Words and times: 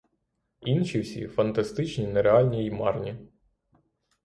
Інші 0.61 0.99
всі— 0.99 1.27
фантастичні, 1.27 2.07
нереальні 2.07 2.65
й 2.65 2.71
марні. 2.71 3.15